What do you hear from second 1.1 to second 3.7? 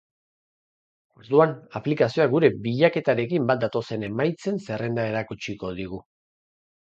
Orduan, aplikazioak gure bilaketarekin bat